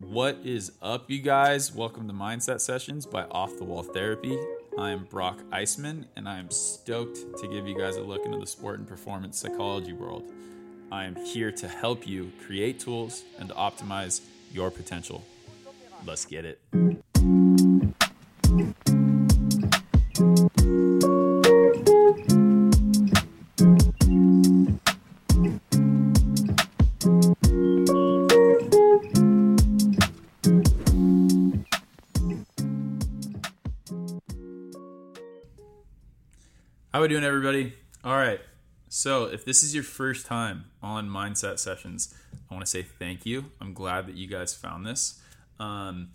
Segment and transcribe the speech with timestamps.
[0.00, 1.74] What is up, you guys?
[1.74, 4.38] Welcome to Mindset Sessions by Off the Wall Therapy.
[4.78, 8.38] I am Brock Eisman, and I am stoked to give you guys a look into
[8.38, 10.30] the sport and performance psychology world.
[10.92, 14.20] I am here to help you create tools and to optimize
[14.52, 15.24] your potential.
[16.06, 16.60] Let's get it.
[37.08, 37.72] We doing, everybody?
[38.04, 38.38] All right.
[38.90, 42.14] So, if this is your first time on Mindset Sessions,
[42.50, 43.46] I want to say thank you.
[43.62, 45.18] I'm glad that you guys found this.
[45.58, 46.10] Um,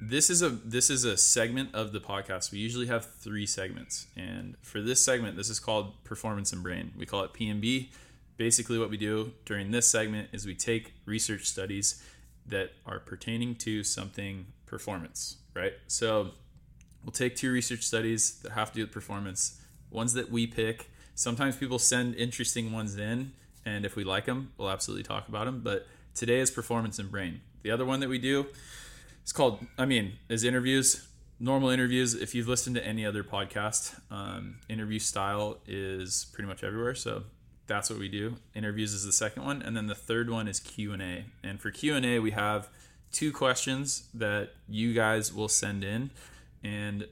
[0.00, 2.52] this is a this is a segment of the podcast.
[2.52, 6.92] We usually have three segments, and for this segment, this is called Performance and Brain.
[6.96, 7.88] We call it PMB.
[8.36, 12.00] Basically, what we do during this segment is we take research studies
[12.46, 15.72] that are pertaining to something performance, right?
[15.88, 16.30] So,
[17.02, 19.58] we'll take two research studies that have to do with performance
[19.94, 20.90] ones that we pick.
[21.14, 23.32] Sometimes people send interesting ones in,
[23.64, 25.60] and if we like them, we'll absolutely talk about them.
[25.62, 27.40] But today is performance and brain.
[27.62, 28.46] The other one that we do
[29.24, 31.06] is called, I mean, is interviews,
[31.38, 32.14] normal interviews.
[32.14, 36.94] If you've listened to any other podcast, um, interview style is pretty much everywhere.
[36.94, 37.22] So
[37.66, 38.36] that's what we do.
[38.54, 41.24] Interviews is the second one, and then the third one is Q and A.
[41.42, 42.68] And for Q and A, we have
[43.12, 46.10] two questions that you guys will send in,
[46.62, 47.06] and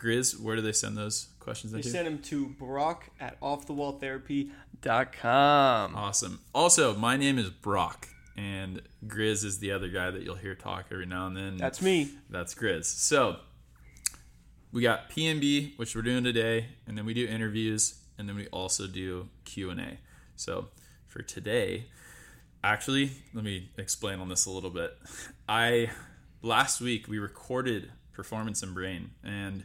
[0.00, 5.94] Grizz, where do they send those questions They send them to Brock at offthewalltherapy.com.
[5.94, 6.40] Awesome.
[6.54, 10.86] Also, my name is Brock, and Grizz is the other guy that you'll hear talk
[10.90, 11.58] every now and then.
[11.58, 12.08] That's me.
[12.30, 12.86] That's Grizz.
[12.86, 13.40] So
[14.72, 18.46] we got PMB, which we're doing today, and then we do interviews, and then we
[18.48, 19.98] also do Q and A.
[20.36, 20.68] So
[21.08, 21.88] for today,
[22.64, 24.96] actually, let me explain on this a little bit.
[25.46, 25.90] I
[26.40, 29.64] last week we recorded performance and brain, and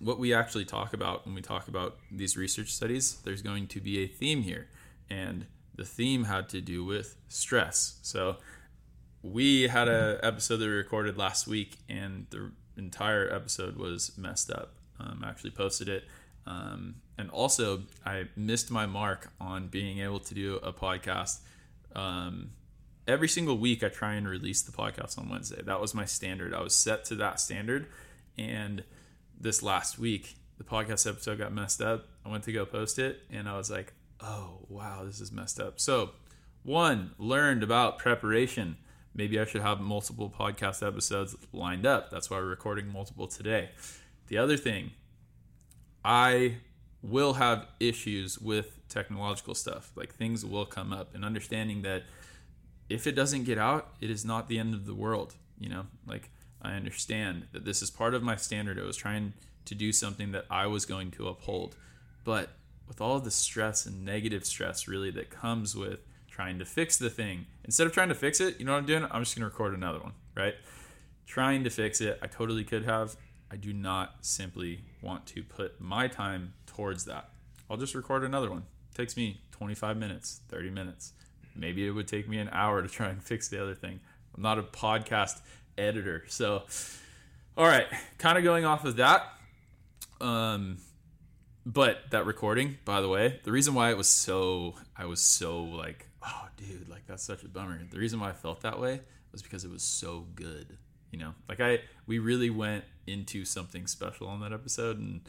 [0.00, 3.80] what we actually talk about when we talk about these research studies, there's going to
[3.80, 4.68] be a theme here,
[5.10, 7.98] and the theme had to do with stress.
[8.02, 8.36] So
[9.22, 14.50] we had an episode that we recorded last week and the entire episode was messed
[14.50, 14.74] up.
[15.00, 16.04] Um, I actually posted it.
[16.46, 21.40] Um, and also i missed my mark on being able to do a podcast.
[21.94, 22.50] Um,
[23.06, 25.62] every single week i try and release the podcast on wednesday.
[25.62, 26.54] That was my standard.
[26.54, 27.86] I was set to that standard.
[28.36, 28.84] And
[29.40, 33.20] this last week the podcast episode got messed up i went to go post it
[33.30, 36.10] and i was like oh wow this is messed up so
[36.62, 38.76] one learned about preparation
[39.18, 42.08] maybe I should have multiple podcast episodes lined up.
[42.10, 43.70] That's why we're recording multiple today.
[44.28, 44.92] The other thing,
[46.04, 46.58] I
[47.02, 49.90] will have issues with technological stuff.
[49.96, 52.04] Like things will come up, and understanding that
[52.88, 55.34] if it doesn't get out, it is not the end of the world.
[55.58, 56.30] You know, like
[56.68, 58.78] I understand that this is part of my standard.
[58.78, 59.32] I was trying
[59.64, 61.76] to do something that I was going to uphold.
[62.24, 62.50] But
[62.86, 67.10] with all the stress and negative stress, really, that comes with trying to fix the
[67.10, 67.46] thing.
[67.64, 69.04] Instead of trying to fix it, you know what I'm doing?
[69.10, 70.54] I'm just going to record another one, right?
[71.26, 73.16] Trying to fix it, I totally could have.
[73.50, 77.30] I do not simply want to put my time towards that.
[77.70, 78.64] I'll just record another one.
[78.92, 81.12] It takes me 25 minutes, 30 minutes.
[81.56, 84.00] Maybe it would take me an hour to try and fix the other thing.
[84.36, 85.40] I'm not a podcast
[85.78, 86.24] editor.
[86.28, 86.64] So,
[87.56, 87.86] all right,
[88.18, 89.26] kind of going off of that.
[90.20, 90.78] Um,
[91.64, 95.62] but that recording, by the way, the reason why it was so, I was so
[95.62, 97.78] like, oh, dude, like that's such a bummer.
[97.90, 99.00] The reason why I felt that way
[99.32, 100.78] was because it was so good.
[101.10, 105.20] You know, like I, we really went into something special on that episode, and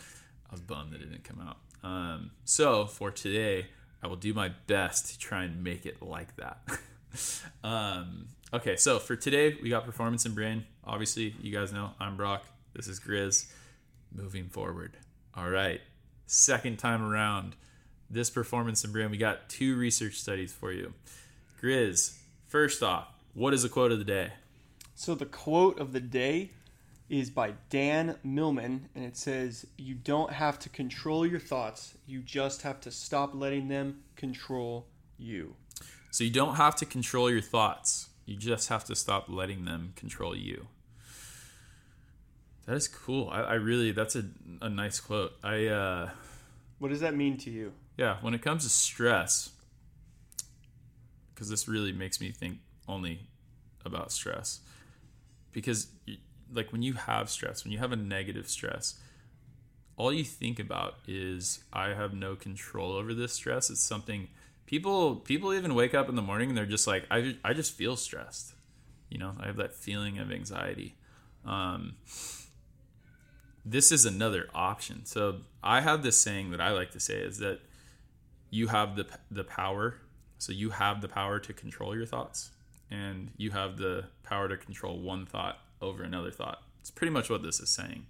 [0.50, 1.58] I was bummed that it didn't come out.
[1.84, 3.68] Um, so for today,
[4.02, 6.62] I will do my best to try and make it like that.
[7.64, 10.66] um, okay, so for today, we got performance and brain.
[10.84, 12.46] Obviously, you guys know I'm Brock.
[12.74, 13.52] This is Grizz.
[14.12, 14.98] Moving forward.
[15.36, 15.82] All right
[16.32, 17.56] second time around
[18.08, 20.94] this performance and brain we got two research studies for you
[21.60, 22.18] grizz
[22.48, 24.32] first off what is the quote of the day
[24.94, 26.52] So the quote of the day
[27.10, 32.20] is by Dan Millman, and it says, You don't have to control your thoughts, you
[32.22, 34.86] just have to stop letting them control
[35.18, 35.56] you.
[36.12, 39.94] So you don't have to control your thoughts you just have to stop letting them
[39.96, 40.68] control you
[42.66, 44.26] that is cool i, I really that's a,
[44.62, 46.10] a nice quote i uh
[46.80, 47.74] What does that mean to you?
[47.98, 49.52] Yeah, when it comes to stress,
[51.34, 53.28] because this really makes me think only
[53.84, 54.62] about stress.
[55.52, 55.88] Because,
[56.54, 58.98] like, when you have stress, when you have a negative stress,
[59.98, 63.70] all you think about is, I have no control over this stress.
[63.70, 64.30] It's something
[64.70, 67.74] people people even wake up in the morning and they're just like, I, I just
[67.74, 68.54] feel stressed.
[69.10, 70.96] You know, I have that feeling of anxiety.
[71.44, 71.96] Um,
[73.66, 75.06] this is another option.
[75.06, 77.62] So I have this saying that I like to say is that
[78.52, 79.96] you have the the power.
[80.38, 82.52] So you have the power to control your thoughts,
[82.92, 86.62] and you have the power to control one thought over another thought.
[86.80, 88.06] It's pretty much what this is saying.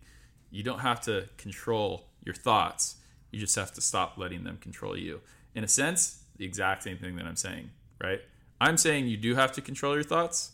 [0.52, 2.98] You don't have to control your thoughts.
[3.32, 5.22] You just have to stop letting them control you.
[5.56, 7.70] In a sense, the exact same thing that I'm saying,
[8.04, 8.22] right?
[8.60, 10.54] I'm saying you do have to control your thoughts,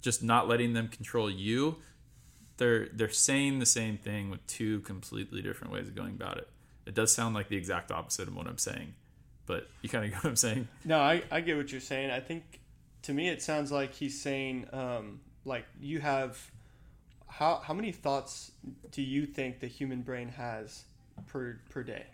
[0.00, 1.76] just not letting them control you.
[2.56, 6.48] They're they're saying the same thing with two completely different ways of going about it.
[6.86, 8.94] It does sound like the exact opposite of what I'm saying,
[9.46, 10.68] but you kind of get what I'm saying.
[10.84, 12.10] No, I, I get what you're saying.
[12.10, 12.60] I think
[13.02, 16.50] to me it sounds like he's saying um, like you have
[17.26, 18.52] how how many thoughts
[18.90, 20.84] do you think the human brain has
[21.26, 22.06] per per day?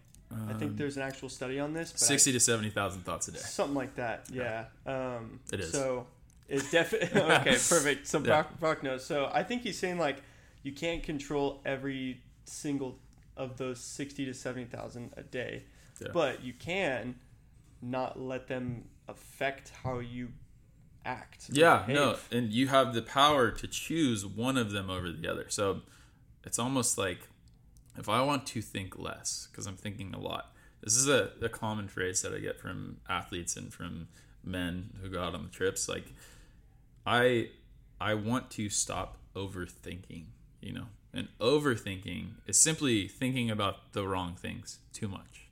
[0.48, 1.92] I think Um, there's an actual study on this.
[1.92, 3.38] But I- Sixty to seventy thousand thoughts a day.
[3.38, 4.26] something like that.
[4.32, 4.66] Yeah.
[4.86, 5.72] Um, It is.
[5.72, 6.06] So
[6.48, 7.50] it's definitely okay.
[7.68, 8.06] Perfect.
[8.06, 8.24] So Yeah.
[8.24, 9.04] Brock, Brock knows.
[9.04, 10.22] So I think he's saying like
[10.62, 12.98] you can't control every single
[13.36, 15.64] of those sixty to seventy thousand a day,
[16.00, 16.08] Yeah.
[16.12, 17.16] but you can
[17.82, 20.32] not let them affect how you
[21.04, 21.46] act.
[21.52, 21.94] Yeah, behave.
[21.96, 25.46] no, and you have the power to choose one of them over the other.
[25.48, 25.82] So
[26.44, 27.20] it's almost like
[27.98, 30.52] if I want to think less, because I'm thinking a lot.
[30.82, 34.08] This is a, a common phrase that I get from athletes and from
[34.44, 35.88] men who go out on the trips.
[35.88, 36.12] Like,
[37.06, 37.50] I
[38.00, 40.26] I want to stop overthinking,
[40.60, 40.86] you know.
[41.12, 45.48] And overthinking is simply thinking about the wrong things too much.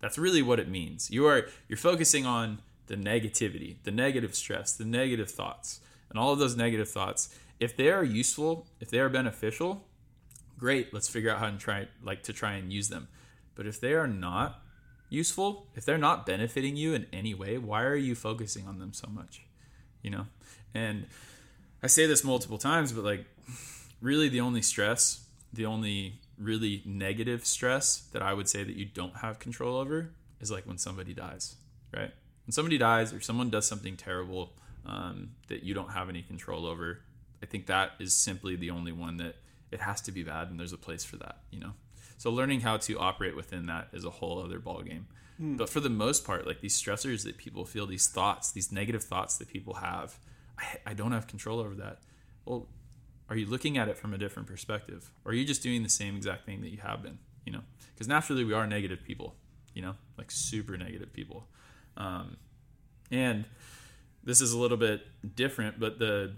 [0.00, 1.10] That's really what it means.
[1.10, 5.80] You are you're focusing on the negativity, the negative stress, the negative thoughts,
[6.10, 7.34] and all of those negative thoughts.
[7.60, 9.86] If they are useful, if they are beneficial,
[10.58, 10.92] great.
[10.92, 13.08] Let's figure out how to try like to try and use them.
[13.54, 14.60] But if they are not
[15.08, 18.92] useful, if they're not benefiting you in any way, why are you focusing on them
[18.92, 19.42] so much?
[20.02, 20.26] You know?
[20.74, 21.06] And
[21.82, 23.26] I say this multiple times, but like
[24.00, 28.84] really the only stress, the only really negative stress that I would say that you
[28.84, 30.10] don't have control over
[30.40, 31.56] is like when somebody dies,
[31.94, 32.10] right?
[32.46, 34.52] When somebody dies or someone does something terrible
[34.84, 37.00] um, that you don't have any control over,
[37.42, 39.36] I think that is simply the only one that
[39.74, 41.72] it has to be bad and there's a place for that, you know?
[42.16, 45.04] So learning how to operate within that is a whole other ballgame.
[45.56, 49.02] But for the most part, like these stressors that people feel, these thoughts, these negative
[49.02, 50.16] thoughts that people have,
[50.56, 51.98] I, I don't have control over that.
[52.44, 52.68] Well,
[53.28, 55.88] are you looking at it from a different perspective or are you just doing the
[55.88, 57.60] same exact thing that you have been you know
[57.94, 59.34] because naturally we are negative people
[59.72, 61.46] you know like super negative people
[61.96, 62.36] um,
[63.10, 63.44] and
[64.22, 65.02] this is a little bit
[65.34, 66.32] different but the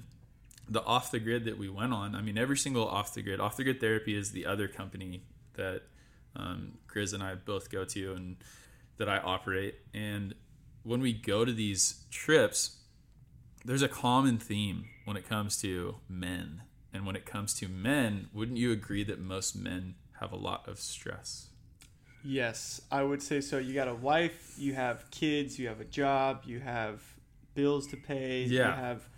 [0.68, 3.40] the off the grid that we went on i mean every single off the grid
[3.40, 5.22] off the grid therapy is the other company
[5.54, 5.82] that
[6.34, 8.36] um, grizz and i both go to and
[8.98, 10.34] that i operate and
[10.82, 12.78] when we go to these trips
[13.66, 16.62] there's a common theme when it comes to men.
[16.92, 20.68] And when it comes to men, wouldn't you agree that most men have a lot
[20.68, 21.48] of stress?
[22.24, 23.58] Yes, I would say so.
[23.58, 27.02] You got a wife, you have kids, you have a job, you have
[27.54, 28.74] bills to pay, you Yeah.
[28.76, 29.08] have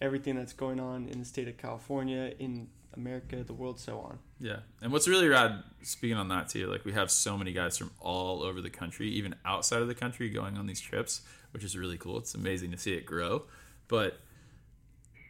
[0.00, 4.18] everything that's going on in the state of California, in America, the world, so on.
[4.40, 4.58] Yeah.
[4.80, 7.90] And what's really rad, speaking on that too, like we have so many guys from
[8.00, 11.76] all over the country, even outside of the country, going on these trips, which is
[11.76, 12.18] really cool.
[12.18, 13.44] It's amazing to see it grow.
[13.88, 14.20] But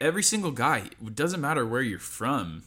[0.00, 2.64] every single guy, it doesn't matter where you're from,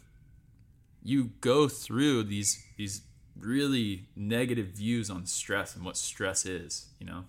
[1.04, 3.02] you go through these these
[3.40, 7.26] really negative views on stress and what stress is, you know.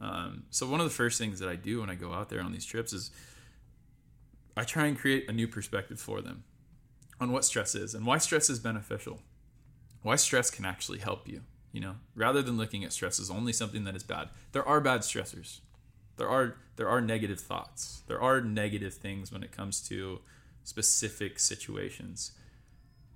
[0.00, 2.42] Um, so one of the first things that I do when I go out there
[2.42, 3.10] on these trips is
[4.56, 6.44] I try and create a new perspective for them
[7.20, 9.20] on what stress is and why stress is beneficial.
[10.02, 11.42] Why stress can actually help you,
[11.72, 14.28] you know, rather than looking at stress as only something that is bad.
[14.52, 15.60] There are bad stressors.
[16.16, 18.02] There are there are negative thoughts.
[18.08, 20.20] There are negative things when it comes to
[20.64, 22.32] specific situations.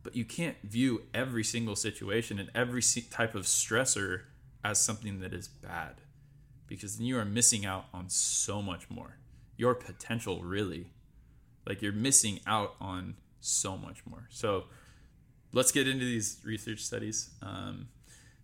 [0.03, 4.23] But you can't view every single situation and every type of stressor
[4.65, 6.01] as something that is bad
[6.67, 9.19] because then you are missing out on so much more.
[9.57, 10.91] Your potential really
[11.67, 14.27] like you're missing out on so much more.
[14.31, 14.65] So
[15.53, 17.31] let's get into these research studies.
[17.43, 17.89] Um,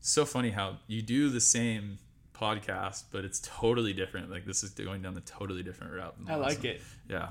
[0.01, 1.99] so funny how you do the same
[2.35, 4.31] podcast, but it's totally different.
[4.31, 6.15] Like this is going down the totally different route.
[6.19, 6.67] than I like one.
[6.67, 6.83] it.
[7.09, 7.29] Yeah.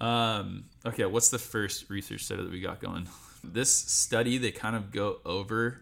[0.00, 3.08] Um, okay, what's the first research study that we got going?
[3.42, 5.80] This study, they kind of go over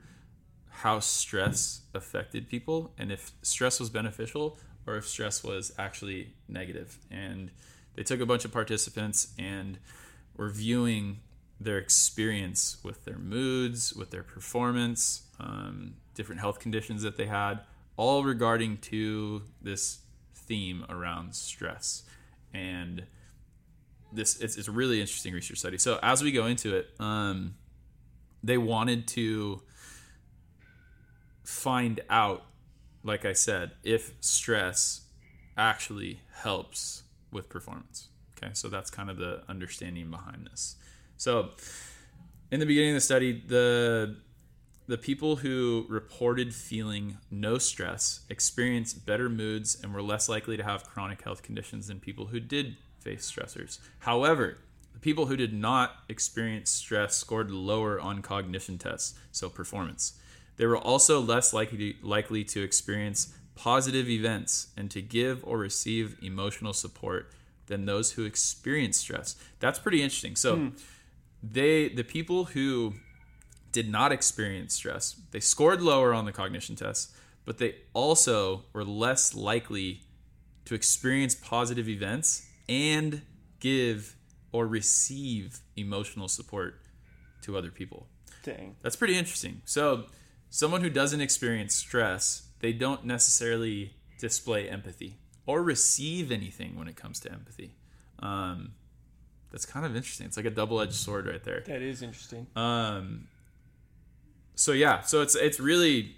[0.68, 6.98] how stress affected people and if stress was beneficial or if stress was actually negative.
[7.10, 7.50] And
[7.96, 9.78] they took a bunch of participants and
[10.36, 11.20] were viewing
[11.58, 17.60] their experience with their moods, with their performance, um, different health conditions that they had,
[17.96, 20.00] all regarding to this
[20.34, 22.02] theme around stress.
[22.52, 23.04] And
[24.12, 25.78] this it's, it's a really interesting research study.
[25.78, 27.54] So as we go into it, um,
[28.42, 29.62] they wanted to
[31.42, 32.44] find out,
[33.02, 35.02] like I said, if stress
[35.56, 37.02] actually helps
[37.36, 38.08] with performance.
[38.36, 40.76] Okay, so that's kind of the understanding behind this.
[41.16, 41.50] So
[42.50, 44.16] in the beginning of the study, the
[44.88, 50.62] the people who reported feeling no stress experienced better moods and were less likely to
[50.62, 53.80] have chronic health conditions than people who did face stressors.
[54.00, 54.58] However,
[54.92, 60.18] the people who did not experience stress scored lower on cognition tests, so performance.
[60.56, 65.58] They were also less likely to, likely to experience positive events and to give or
[65.58, 67.32] receive emotional support
[67.66, 69.34] than those who experience stress.
[69.58, 70.36] That's pretty interesting.
[70.36, 70.68] So hmm.
[71.42, 72.94] they the people who
[73.72, 78.84] did not experience stress, they scored lower on the cognition tests, but they also were
[78.84, 80.02] less likely
[80.66, 83.22] to experience positive events and
[83.60, 84.16] give
[84.52, 86.80] or receive emotional support
[87.42, 88.06] to other people.
[88.42, 88.76] Dang.
[88.82, 89.62] That's pretty interesting.
[89.64, 90.06] So,
[90.50, 96.96] someone who doesn't experience stress, they don't necessarily display empathy or receive anything when it
[96.96, 97.72] comes to empathy.
[98.18, 98.72] Um,
[99.50, 100.26] that's kind of interesting.
[100.26, 101.62] It's like a double-edged sword right there.
[101.66, 102.46] That is interesting.
[102.56, 103.28] Um,
[104.54, 106.16] so yeah, so it's it's really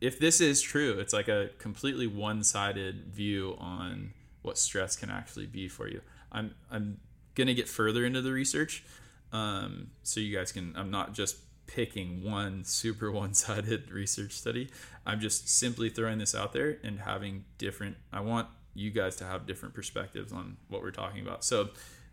[0.00, 4.12] if this is true, it's like a completely one-sided view on
[4.42, 6.00] what stress can actually be for you.
[6.30, 6.98] I'm I'm
[7.34, 8.84] gonna get further into the research,
[9.32, 10.74] um, so you guys can.
[10.76, 11.36] I'm not just
[11.66, 14.70] picking one super one-sided research study.
[15.06, 17.96] I'm just simply throwing this out there and having different.
[18.12, 21.44] I want you guys to have different perspectives on what we're talking about.
[21.44, 21.70] So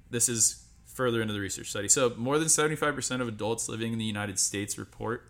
[0.10, 1.88] this is further into the research study.
[1.88, 5.29] So more than 75% of adults living in the United States report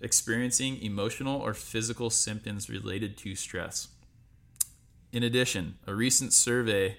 [0.00, 3.88] experiencing emotional or physical symptoms related to stress.
[5.12, 6.98] In addition, a recent survey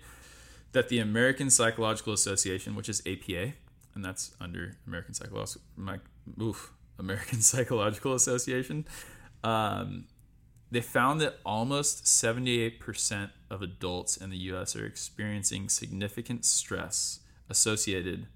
[0.72, 3.54] that the American Psychological Association, which is APA,
[3.94, 5.62] and that's under American Psychological,
[6.42, 8.86] oof, American Psychological Association,
[9.44, 10.06] um,
[10.70, 18.28] they found that almost 78% of adults in the US are experiencing significant stress associated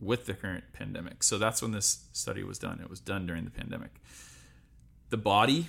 [0.00, 1.22] with the current pandemic.
[1.22, 2.80] So that's when this study was done.
[2.80, 4.00] It was done during the pandemic.
[5.10, 5.68] The body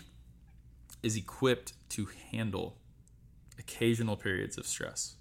[1.02, 2.78] is equipped to handle
[3.58, 5.16] occasional periods of stress.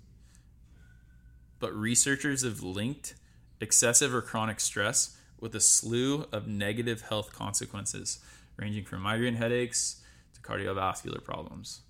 [1.60, 3.14] But researchers have linked
[3.60, 8.18] excessive or chronic stress with a slew of negative health consequences,
[8.56, 10.02] ranging from migraine headaches
[10.34, 11.82] to cardiovascular problems.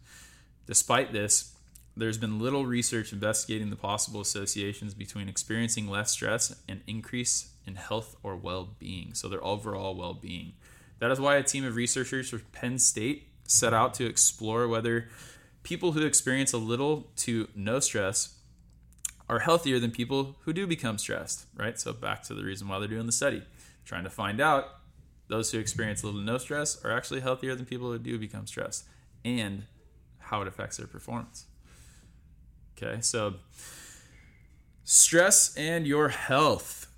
[0.67, 1.55] Despite this,
[1.97, 7.77] there's been little research investigating the possible associations between experiencing less stress and increase in
[7.77, 10.55] health or well-being, so their overall well-being.
[10.99, 15.09] That is why a team of researchers from Penn State set out to explore whether
[15.63, 18.34] people who experience a little to no stress
[19.29, 21.79] are healthier than people who do become stressed, right?
[21.79, 23.43] So back to the reason why they're doing the study,
[23.85, 24.67] trying to find out
[25.29, 28.47] those who experience little to no stress are actually healthier than people who do become
[28.47, 28.85] stressed
[29.25, 29.65] and
[30.19, 31.47] how it affects their performance.
[32.77, 33.35] Okay, so
[34.83, 36.89] stress and your health.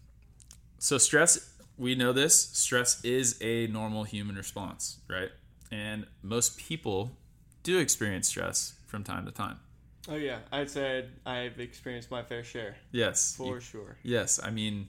[0.78, 5.30] So, stress, we know this, stress is a normal human response, right?
[5.70, 7.16] And most people
[7.62, 9.58] do experience stress from time to time.
[10.08, 13.34] Oh yeah, I'd say I've experienced my fair share Yes.
[13.36, 13.96] for you- sure.
[14.02, 14.38] yes.
[14.42, 14.88] I mean,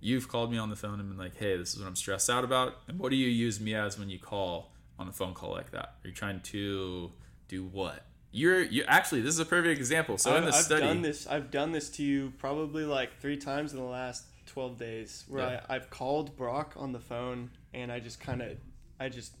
[0.00, 2.30] you've called me on the phone and been like, hey, this is what I'm stressed
[2.30, 2.76] out about.
[2.86, 5.70] And what do you use me as when you call on a phone call like
[5.72, 5.96] that?
[6.04, 7.10] Are you trying to
[7.48, 8.04] do what?
[8.30, 10.18] You're you actually this is a perfect example.
[10.18, 11.26] So in I've, the I've study, done this.
[11.26, 15.42] I've done this to you probably like three times in the last twelve days, where
[15.48, 15.60] Yeah.
[15.68, 18.56] I, I've called Brock on the phone and I just kind of,
[19.00, 19.34] I just,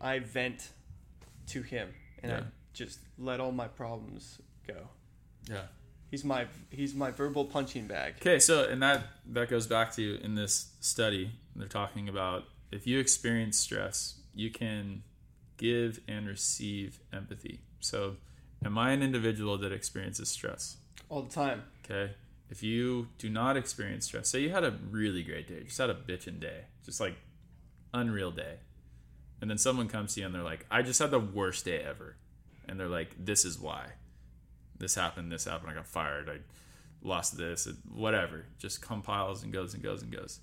[0.00, 0.70] I vent
[1.48, 1.88] to him
[2.22, 2.42] and I Yeah.
[2.72, 4.88] Just let all my problems go.
[5.48, 5.62] yeah.
[6.10, 8.16] He's my he's my verbal punching bag.
[8.20, 12.86] Okay, so and that that goes back to in this study they're talking about if
[12.86, 15.04] you experience stress, you can
[15.56, 17.60] give and receive empathy.
[17.80, 18.16] So,
[18.64, 20.76] am I an individual that experiences stress?
[21.08, 21.62] all the time.
[21.84, 22.14] Okay.
[22.48, 25.90] If you do not experience stress, say you had a really great day, just had
[25.90, 27.16] a bitchin' day, just like
[27.94, 28.56] unreal day,
[29.40, 31.80] and then someone comes to you and they're like, "I just had the worst day
[31.80, 32.16] ever,"
[32.68, 33.92] and they're like, "This is why.
[34.78, 35.30] This happened.
[35.30, 35.70] This happened.
[35.70, 36.28] I got fired.
[36.28, 36.38] I
[37.02, 37.68] lost this.
[37.92, 38.46] Whatever.
[38.58, 40.40] Just compiles and goes and goes and goes."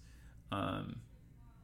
[0.51, 1.01] Um,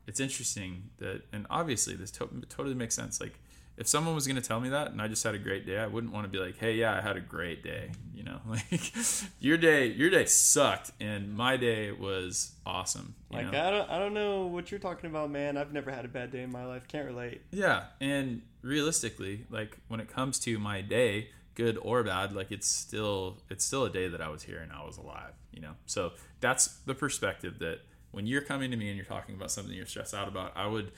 [0.07, 3.19] it's interesting that, and obviously this to- totally makes sense.
[3.19, 3.39] Like,
[3.77, 5.77] if someone was going to tell me that and I just had a great day,
[5.77, 8.39] I wouldn't want to be like, "Hey, yeah, I had a great day." You know,
[8.47, 8.93] like
[9.39, 13.15] your day, your day sucked, and my day was awesome.
[13.29, 13.67] Like know?
[13.67, 15.57] I don't I don't know what you're talking about, man.
[15.57, 16.87] I've never had a bad day in my life.
[16.87, 17.41] Can't relate.
[17.51, 22.67] Yeah, and realistically, like when it comes to my day, good or bad, like it's
[22.67, 25.73] still it's still a day that I was here and I was alive, you know.
[25.85, 27.79] So that's the perspective that
[28.11, 30.67] when you're coming to me and you're talking about something you're stressed out about, I
[30.67, 30.91] would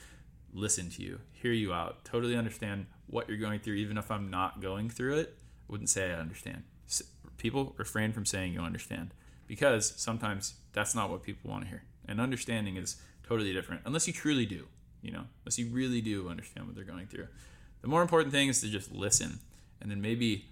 [0.58, 4.30] listen to you, hear you out, totally understand what you're going through, even if I'm
[4.30, 5.38] not going through it.
[5.38, 6.64] I wouldn't say I understand.
[7.38, 9.14] People refrain from saying you understand
[9.46, 11.84] because sometimes that's not what people want to hear.
[12.08, 12.98] And understanding is
[13.28, 14.66] totally different, unless you truly do,
[15.02, 17.28] you know, unless you really do understand what they're going through.
[17.82, 19.40] The more important thing is to just listen
[19.80, 20.46] and then maybe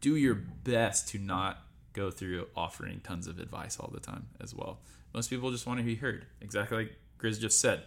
[0.00, 4.54] do your best to not go through offering tons of advice all the time as
[4.54, 4.80] well.
[5.12, 7.82] Most people just want to be heard, exactly like Grizz just said.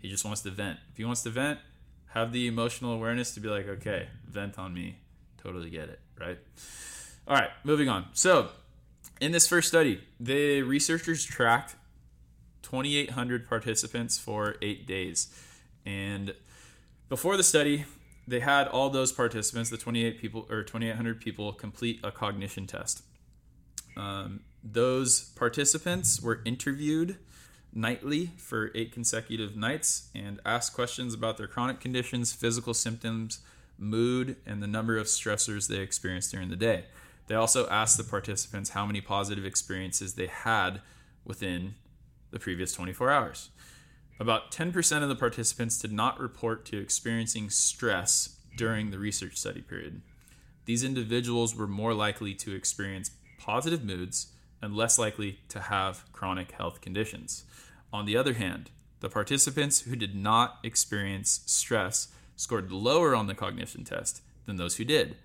[0.00, 0.78] He just wants to vent.
[0.90, 1.58] If he wants to vent,
[2.08, 4.96] have the emotional awareness to be like, okay, vent on me.
[5.42, 6.38] Totally get it, right?
[7.28, 8.06] All right, moving on.
[8.12, 8.48] So,
[9.20, 11.76] in this first study, the researchers tracked
[12.62, 15.28] 2,800 participants for eight days.
[15.86, 16.34] And
[17.08, 17.84] before the study,
[18.26, 23.02] they had all those participants, the 28 people or 2,800 people, complete a cognition test.
[23.96, 27.16] Um, those participants were interviewed
[27.72, 33.40] nightly for eight consecutive nights and asked questions about their chronic conditions, physical symptoms,
[33.78, 36.84] mood, and the number of stressors they experienced during the day.
[37.26, 40.80] They also asked the participants how many positive experiences they had
[41.24, 41.74] within
[42.30, 43.50] the previous 24 hours.
[44.18, 49.62] About 10% of the participants did not report to experiencing stress during the research study
[49.62, 50.02] period.
[50.66, 56.52] These individuals were more likely to experience positive moods and less likely to have chronic
[56.52, 57.44] health conditions.
[57.92, 63.34] On the other hand, the participants who did not experience stress scored lower on the
[63.34, 65.16] cognition test than those who did.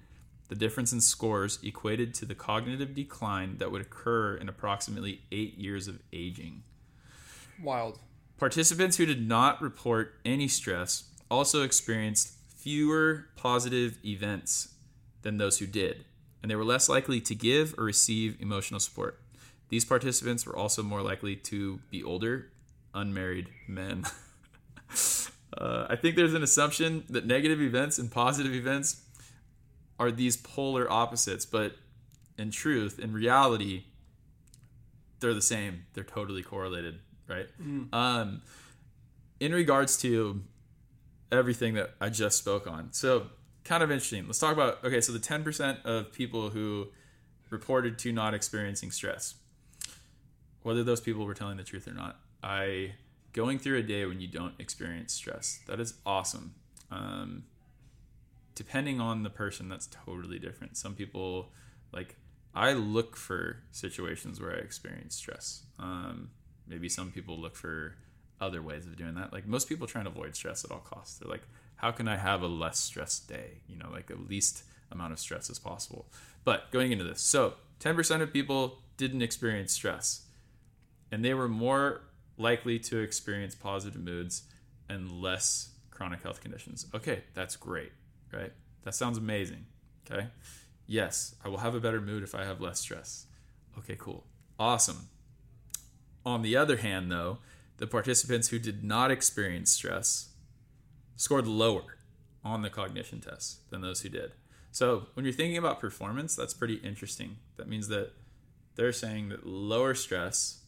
[0.47, 5.57] The difference in scores equated to the cognitive decline that would occur in approximately eight
[5.57, 6.63] years of aging.
[7.61, 7.99] Wild.
[8.37, 14.73] Participants who did not report any stress also experienced fewer positive events
[15.21, 16.05] than those who did,
[16.41, 19.19] and they were less likely to give or receive emotional support.
[19.69, 22.51] These participants were also more likely to be older,
[22.93, 24.05] unmarried men.
[25.57, 29.01] uh, I think there's an assumption that negative events and positive events
[29.99, 31.75] are these polar opposites, but
[32.37, 33.85] in truth, in reality,
[35.19, 35.85] they're the same.
[35.93, 37.47] They're totally correlated, right?
[37.61, 37.93] Mm.
[37.93, 38.41] Um,
[39.39, 40.41] in regards to
[41.31, 43.27] everything that I just spoke on, so
[43.63, 44.25] kind of interesting.
[44.27, 45.01] Let's talk about okay.
[45.01, 46.87] So the ten percent of people who
[47.49, 49.35] reported to not experiencing stress,
[50.65, 52.93] whether those people were telling the truth or not, I
[53.33, 55.59] going through a day when you don't experience stress.
[55.67, 56.55] That is awesome.
[56.89, 57.43] Um,
[58.55, 60.75] depending on the person, that's totally different.
[60.75, 61.51] Some people
[61.93, 62.15] like
[62.55, 65.61] I look for situations where I experience stress.
[65.77, 66.31] Um,
[66.67, 67.93] maybe some people look for
[68.41, 69.31] other ways of doing that.
[69.31, 71.19] Like most people try and avoid stress at all costs.
[71.19, 73.61] They're like, how can I have a less stressed day?
[73.67, 76.07] You know, like the least amount of stress as possible.
[76.43, 80.24] But going into this, so 10% of people didn't experience stress,
[81.11, 82.01] and they were more
[82.37, 84.43] likely to experience positive moods
[84.89, 86.85] and less chronic health conditions.
[86.93, 87.91] Okay, that's great,
[88.31, 88.51] right?
[88.83, 89.65] That sounds amazing.
[90.09, 90.27] Okay.
[90.87, 93.25] Yes, I will have a better mood if I have less stress.
[93.77, 94.25] Okay, cool.
[94.59, 95.09] Awesome.
[96.25, 97.39] On the other hand, though,
[97.77, 100.29] the participants who did not experience stress
[101.15, 101.97] scored lower
[102.43, 104.33] on the cognition tests than those who did.
[104.71, 107.37] So when you're thinking about performance, that's pretty interesting.
[107.57, 108.11] That means that
[108.75, 110.61] they're saying that lower stress,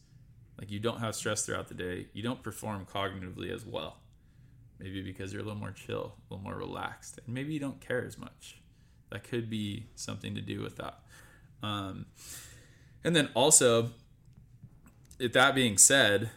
[0.58, 3.98] like you don't have stress throughout the day, you don't perform cognitively as well.
[4.78, 7.80] Maybe because you're a little more chill, a little more relaxed, and maybe you don't
[7.80, 8.60] care as much.
[9.10, 11.00] That could be something to do with that.
[11.62, 12.06] Um,
[13.02, 13.90] and then also,
[15.18, 16.30] if that being said,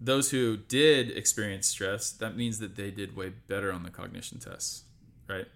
[0.00, 4.38] those who did experience stress, that means that they did way better on the cognition
[4.38, 4.84] tests,
[5.28, 5.46] right?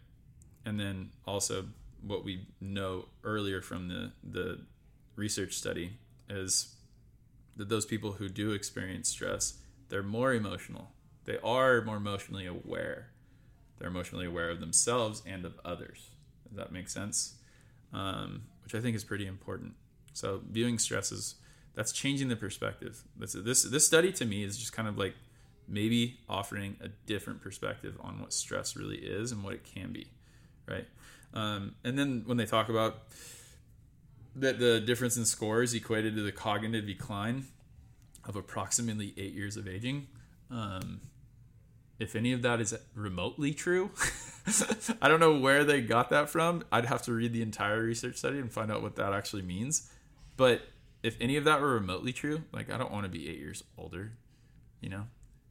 [0.64, 1.66] And then also,
[2.02, 4.60] what we know earlier from the the
[5.16, 5.92] research study
[6.28, 6.74] is
[7.58, 9.58] that those people who do experience stress,
[9.90, 10.92] they're more emotional.
[11.24, 13.10] They are more emotionally aware.
[13.78, 16.08] They're emotionally aware of themselves and of others.
[16.48, 17.34] Does that make sense?
[17.92, 19.74] Um, which I think is pretty important.
[20.14, 21.34] So viewing stress is
[21.74, 23.04] that's changing the perspective.
[23.16, 25.14] This this this study to me is just kind of like
[25.68, 30.08] maybe offering a different perspective on what stress really is and what it can be,
[30.66, 30.86] right?
[31.34, 33.02] Um, and then when they talk about
[34.36, 37.46] that the difference in scores equated to the cognitive decline
[38.24, 40.06] of approximately eight years of aging.
[40.50, 41.00] Um,
[41.98, 43.90] if any of that is remotely true,
[45.02, 46.64] I don't know where they got that from.
[46.70, 49.90] I'd have to read the entire research study and find out what that actually means.
[50.36, 50.62] But
[51.02, 53.64] if any of that were remotely true, like I don't want to be eight years
[53.76, 54.12] older,
[54.80, 55.04] you know.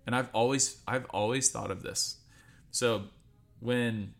[0.06, 2.18] And I've always I've always thought of this.
[2.72, 3.04] So
[3.60, 4.14] when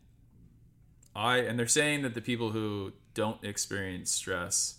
[1.18, 4.76] I and they're saying that the people who don't experience stress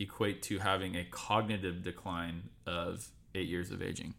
[0.00, 4.14] equate to having a cognitive decline of eight years of aging.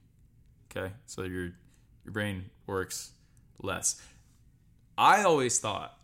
[0.72, 1.52] Okay, so your
[2.06, 3.12] your brain works
[3.62, 4.02] less.
[4.98, 5.98] I always thought,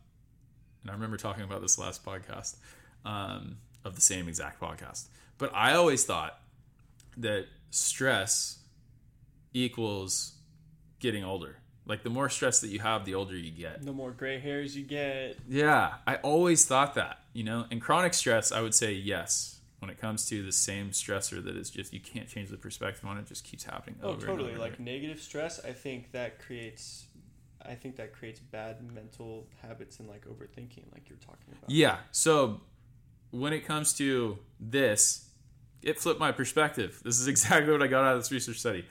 [0.81, 2.57] and I remember talking about this last podcast
[3.05, 6.39] um, of the same exact podcast, but I always thought
[7.15, 8.59] that stress
[9.53, 10.33] equals
[10.99, 11.57] getting older.
[11.85, 13.83] Like the more stress that you have, the older you get.
[13.83, 15.37] The more gray hairs you get.
[15.47, 17.65] Yeah, I always thought that, you know.
[17.71, 19.59] And chronic stress, I would say yes.
[19.79, 23.03] When it comes to the same stressor that is just you can't change the perspective
[23.05, 23.97] on it, just keeps happening.
[24.01, 24.55] Oh, over and totally.
[24.55, 27.07] Like negative stress, I think that creates,
[27.61, 31.69] I think that creates bad mental habits and like overthinking, like you're talking about.
[31.69, 31.97] Yeah.
[32.11, 32.61] So
[33.31, 35.27] when it comes to this,
[35.81, 37.01] it flipped my perspective.
[37.03, 38.85] This is exactly what I got out of this research study.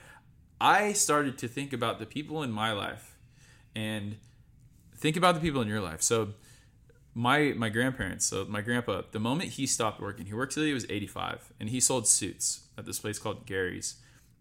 [0.63, 3.17] I started to think about the people in my life
[3.75, 4.15] and
[4.95, 6.01] think about the people in your life.
[6.01, 6.29] So
[7.13, 10.73] my my grandparents, so my grandpa, the moment he stopped working, he worked till he
[10.73, 13.97] was 85 and he sold suits at this place called Gary's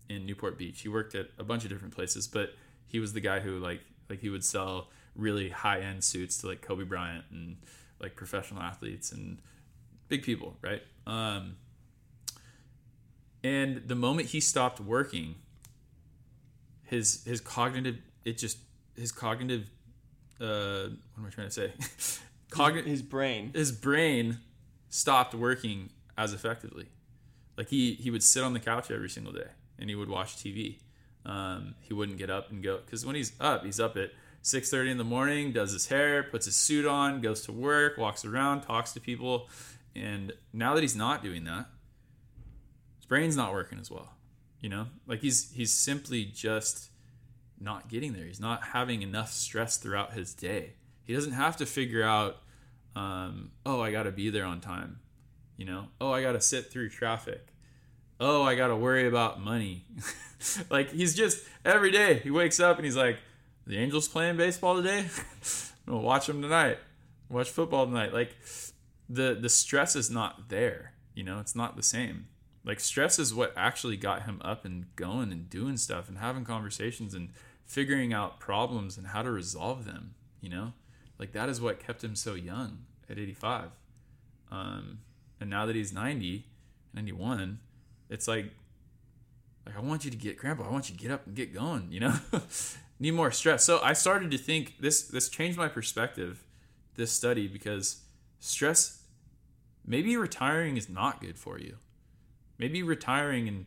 [0.09, 0.83] in Newport Beach.
[0.83, 2.51] He worked at a bunch of different places, but
[2.87, 6.63] he was the guy who like like he would sell really high-end suits to like
[6.63, 7.57] Kobe Bryant and
[8.01, 9.39] like professional athletes and
[10.07, 10.83] big people, right?
[11.05, 11.57] Um,
[13.43, 15.35] and the moment he stopped working,
[16.93, 18.59] his his cognitive it just
[18.97, 19.69] his cognitive
[20.41, 21.73] uh, what am I trying to say?
[22.51, 23.51] Cognitive His brain.
[23.55, 24.39] his brain
[24.91, 26.89] stopped working as effectively.
[27.57, 30.37] Like he he would sit on the couch every single day and he would watch
[30.37, 30.81] TV.
[31.25, 34.11] Um, he wouldn't get up and go because when he's up, he's up at
[34.43, 37.97] six thirty in the morning, does his hair, puts his suit on, goes to work,
[37.97, 39.49] walks around, talks to people,
[39.95, 41.67] and now that he's not doing that,
[42.99, 44.11] his brain's not working as well.
[44.63, 46.91] You know, like he's he's simply just
[47.61, 48.25] not getting there.
[48.25, 50.75] He's not having enough stress throughout his day.
[51.03, 52.39] He doesn't have to figure out,
[52.95, 55.01] um, oh, I got to be there on time.
[55.57, 57.49] You know, oh, I got to sit through traffic.
[58.21, 59.85] Oh, I got to worry about money.
[60.71, 63.19] like he's just every day he wakes up and he's like,
[63.67, 65.01] the Angels playing baseball today.
[65.87, 66.79] I'm gonna watch them tonight.
[67.29, 68.13] Watch football tonight.
[68.13, 68.37] Like
[69.09, 70.93] the the stress is not there.
[71.15, 72.29] You know, it's not the same.
[72.65, 76.45] Like stress is what actually got him up and going and doing stuff and having
[76.45, 77.31] conversations and
[77.67, 80.15] figuring out problems and how to resolve them.
[80.41, 80.73] You know,
[81.19, 83.71] like that is what kept him so young at 85.
[84.51, 84.99] Um,
[85.41, 86.47] and now that he's 90,
[86.95, 87.59] 91,
[88.11, 88.51] it's like,
[89.67, 90.69] like I want you to get, Grandpa.
[90.69, 91.89] I want you to get up and get going.
[91.91, 92.15] You know,
[93.01, 93.65] need more stress.
[93.65, 95.03] So I started to think this.
[95.03, 96.45] This changed my perspective.
[96.95, 98.03] This study because
[98.39, 99.03] stress,
[99.87, 101.77] maybe retiring is not good for you.
[102.59, 103.67] Maybe retiring and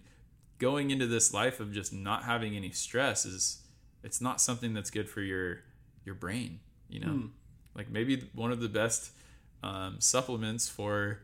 [0.57, 3.63] going into this life of just not having any stress is
[4.03, 5.59] it's not something that's good for your
[6.05, 7.11] your brain you know?
[7.11, 7.25] Hmm.
[7.75, 9.11] like maybe one of the best
[9.63, 11.19] um, supplements for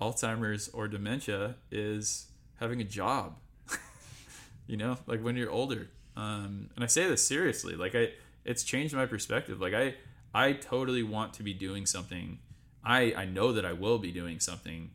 [0.00, 2.26] alzheimer's or dementia is
[2.58, 3.36] having a job
[4.66, 5.88] you know like when you're older.
[6.14, 8.10] Um, and i say this seriously like i
[8.44, 9.60] it's changed my perspective.
[9.60, 9.94] Like i
[10.34, 12.38] i totally want to be doing something.
[12.84, 14.90] I i know that i will be doing something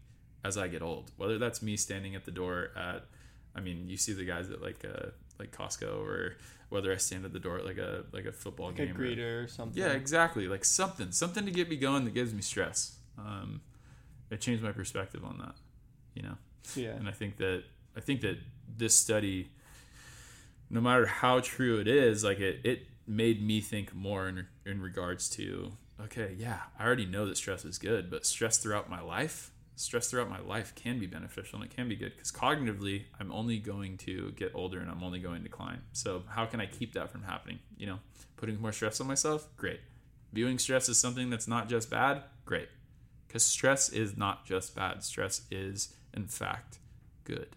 [0.48, 3.02] as i get old whether that's me standing at the door at
[3.56, 5.08] i mean you see the guys at like uh
[5.40, 6.38] like costco or
[6.70, 8.96] whether i stand at the door at like a like a football Like a game
[8.96, 9.82] or- greeter or something.
[9.82, 10.48] yeah, exactly.
[10.48, 12.98] Like something, something to get me going that gives me stress.
[13.18, 13.62] Um,
[14.30, 15.56] it changed my perspective on that,
[16.14, 16.36] you know.
[16.76, 16.90] Yeah.
[17.00, 17.64] And I think that
[17.96, 18.38] I think that
[18.82, 19.50] this study,
[20.70, 24.82] no matter how true it is, like it, it made me think more in in
[24.82, 25.72] regards to
[26.04, 30.10] okay, yeah, I already know that stress is good, but stress throughout my life, stress
[30.10, 33.60] throughout my life can be beneficial and it can be good because cognitively, I'm only
[33.60, 35.82] going to get older and I'm only going to decline.
[35.94, 37.60] So how can I keep that from happening?
[37.78, 38.00] You know,
[38.38, 39.80] putting more stress on myself, great.
[40.34, 42.70] Viewing stress as something that's not just bad, great.
[43.28, 45.04] Because stress is not just bad.
[45.04, 46.80] Stress is, in fact,
[47.24, 47.56] good.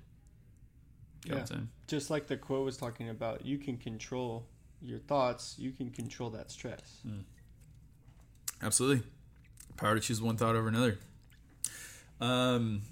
[1.24, 1.68] You know what I'm saying?
[1.86, 4.46] Just like the quote was talking about, you can control
[4.82, 7.00] your thoughts, you can control that stress.
[7.06, 7.24] Mm.
[8.62, 9.06] Absolutely.
[9.76, 10.98] Power to choose one thought over another.
[12.20, 12.82] Um,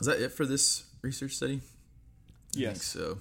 [0.00, 1.54] is that it for this research study?
[1.54, 2.82] I think Yes.
[2.84, 3.18] so.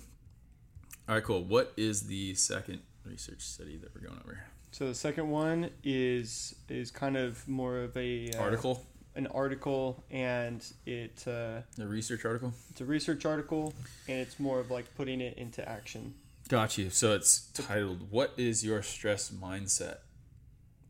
[1.07, 1.43] All right, cool.
[1.43, 4.43] What is the second research study that we're going over?
[4.71, 8.85] So the second one is is kind of more of a uh, Article?
[9.15, 12.53] an article, and it uh, The research article?
[12.69, 13.73] it's a research article,
[14.07, 16.13] and it's more of like putting it into action.
[16.47, 16.89] Got you.
[16.89, 19.97] So it's titled "What is your stress mindset?"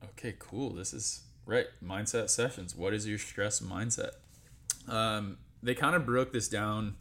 [0.03, 0.71] Okay, cool.
[0.71, 1.67] This is right.
[1.83, 2.75] Mindset sessions.
[2.75, 4.11] What is your stress mindset?
[4.87, 6.95] Um, they kind of broke this down.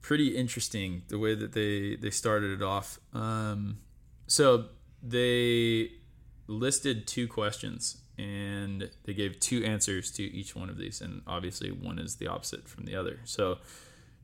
[0.00, 2.98] Pretty interesting the way that they they started it off.
[3.12, 3.78] Um,
[4.26, 4.66] so
[5.02, 5.92] they
[6.46, 11.70] listed two questions and they gave two answers to each one of these, and obviously
[11.70, 13.20] one is the opposite from the other.
[13.24, 13.58] So,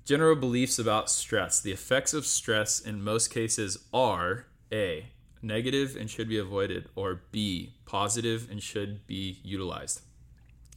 [0.04, 1.60] general beliefs about stress.
[1.60, 5.06] The effects of stress in most cases are A,
[5.42, 10.00] negative and should be avoided, or B, positive and should be utilized.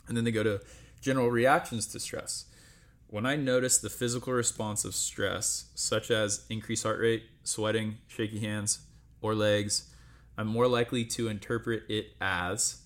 [0.07, 0.61] And then they go to
[1.01, 2.45] general reactions to stress.
[3.09, 8.39] When I notice the physical response of stress, such as increased heart rate, sweating, shaky
[8.39, 8.79] hands,
[9.21, 9.89] or legs,
[10.37, 12.81] I'm more likely to interpret it as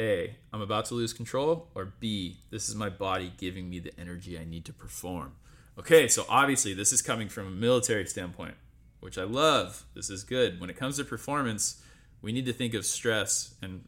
[0.00, 3.98] A, I'm about to lose control, or B, this is my body giving me the
[3.98, 5.32] energy I need to perform.
[5.78, 8.54] Okay, so obviously this is coming from a military standpoint,
[9.00, 9.84] which I love.
[9.94, 10.60] This is good.
[10.60, 11.82] When it comes to performance,
[12.22, 13.84] we need to think of stress, and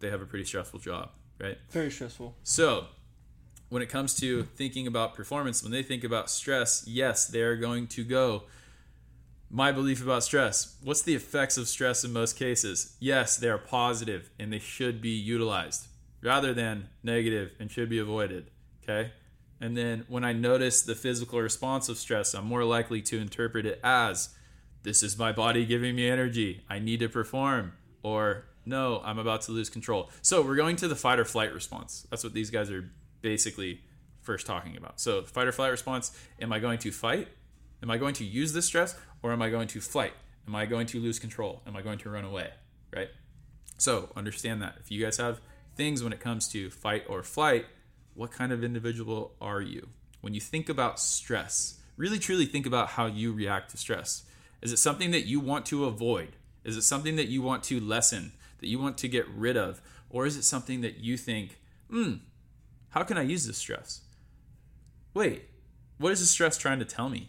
[0.00, 1.10] they have a pretty stressful job,
[1.44, 1.58] right?
[1.70, 2.36] Very stressful.
[2.42, 2.86] So,
[3.68, 7.56] when it comes to thinking about performance, when they think about stress, yes, they are
[7.56, 8.44] going to go.
[9.50, 10.76] My belief about stress.
[10.82, 12.96] What's the effects of stress in most cases?
[12.98, 15.86] Yes, they are positive and they should be utilized
[16.22, 18.50] rather than negative and should be avoided.
[18.82, 19.12] Okay.
[19.60, 23.64] And then when I notice the physical response of stress, I'm more likely to interpret
[23.66, 24.30] it as
[24.82, 26.62] this is my body giving me energy.
[26.68, 27.72] I need to perform.
[28.02, 30.10] Or no, I'm about to lose control.
[30.22, 32.06] So we're going to the fight or flight response.
[32.10, 33.80] That's what these guys are basically
[34.24, 34.98] first talking about.
[34.98, 37.28] So, fight or flight response am I going to fight?
[37.82, 38.96] Am I going to use this stress?
[39.22, 40.12] Or am I going to fight?
[40.46, 41.62] Am I going to lose control?
[41.66, 42.50] Am I going to run away?
[42.94, 43.08] Right?
[43.78, 44.76] So, understand that.
[44.80, 45.40] If you guys have
[45.76, 47.66] things when it comes to fight or flight,
[48.14, 49.88] what kind of individual are you?
[50.20, 54.24] When you think about stress, really truly think about how you react to stress.
[54.62, 56.36] Is it something that you want to avoid?
[56.64, 58.32] Is it something that you want to lessen,
[58.64, 59.82] that you want to get rid of?
[60.08, 62.14] Or is it something that you think, hmm,
[62.88, 64.00] how can I use this stress?
[65.12, 65.50] Wait,
[65.98, 67.28] what is this stress trying to tell me?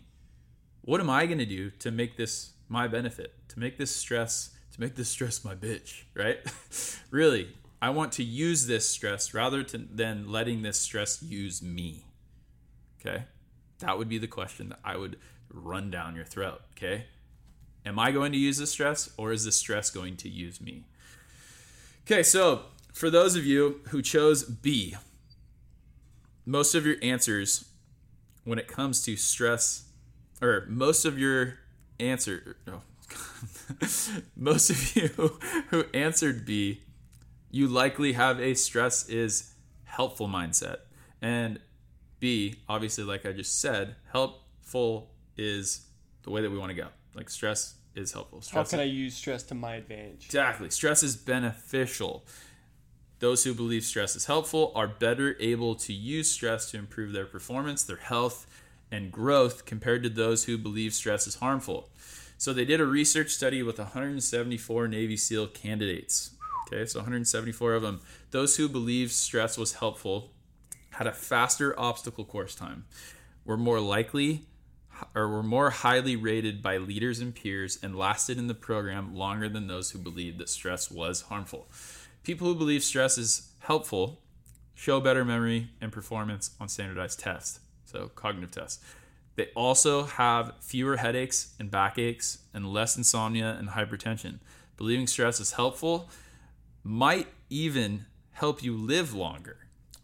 [0.82, 3.34] What am I going to do to make this my benefit?
[3.50, 6.39] To make this stress, to make this stress my bitch, right?
[7.12, 7.50] really,
[7.82, 12.06] I want to use this stress rather to, than letting this stress use me.
[13.02, 13.26] Okay?
[13.80, 15.17] That would be the question that I would
[15.52, 17.08] run down your throat, okay?
[17.86, 20.86] Am I going to use this stress or is this stress going to use me?
[22.08, 22.62] Okay, so
[22.94, 24.96] for those of you who chose B,
[26.46, 27.65] most of your answers
[28.44, 29.86] when it comes to stress
[30.39, 31.58] or most of your
[32.00, 32.84] answer no,
[34.36, 35.39] most of you
[35.70, 36.84] who answered B
[37.50, 40.82] you likely have a stress is helpful mindset.
[41.24, 41.60] And
[42.20, 45.88] B obviously like I just said helpful is
[46.22, 46.89] the way that we want to go.
[47.15, 50.25] Like stress is helpful stress How can I use stress to my advantage?
[50.25, 50.69] Exactly.
[50.69, 52.25] Stress is beneficial.
[53.19, 57.25] Those who believe stress is helpful are better able to use stress to improve their
[57.25, 58.45] performance, their health,
[58.91, 61.89] and growth compared to those who believe stress is harmful.
[62.38, 66.31] So they did a research study with 174 Navy SEAL candidates.
[66.67, 68.01] Okay, so 174 of them.
[68.31, 70.31] Those who believed stress was helpful
[70.91, 72.86] had a faster obstacle course time,
[73.43, 74.45] were more likely
[75.13, 79.49] or were more highly rated by leaders and peers and lasted in the program longer
[79.49, 81.67] than those who believed that stress was harmful.
[82.23, 84.21] People who believe stress is helpful
[84.73, 88.84] show better memory and performance on standardized tests, so cognitive tests.
[89.36, 94.39] They also have fewer headaches and backaches and less insomnia and hypertension.
[94.77, 96.10] Believing stress is helpful
[96.84, 99.58] might even help you live longer.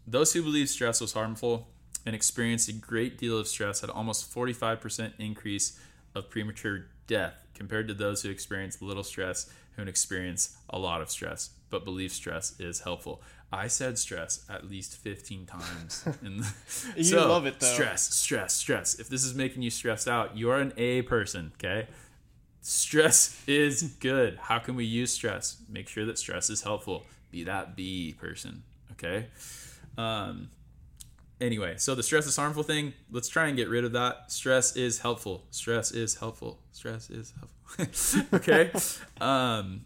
[0.06, 1.68] Those who believe stress was harmful
[2.04, 5.78] and experienced a great deal of stress had almost 45% increase
[6.14, 11.10] of premature death compared to those who experienced little stress who experience a lot of
[11.10, 13.20] stress but believe stress is helpful.
[13.52, 16.06] I said stress at least 15 times.
[16.22, 16.52] In the,
[16.96, 17.66] you so, love it though.
[17.66, 18.94] Stress, stress, stress.
[19.00, 21.88] If this is making you stressed out, you are an A person, okay?
[22.60, 24.36] Stress is good.
[24.36, 25.56] How can we use stress?
[25.68, 27.04] Make sure that stress is helpful.
[27.30, 28.62] Be that B person,
[28.92, 29.26] okay?
[29.98, 30.50] Um,
[31.42, 34.30] anyway, so the stress is harmful thing, let's try and get rid of that.
[34.30, 35.44] Stress is helpful.
[35.50, 36.60] Stress is helpful.
[36.70, 38.26] Stress is helpful.
[38.38, 38.70] okay?
[39.20, 39.84] Um,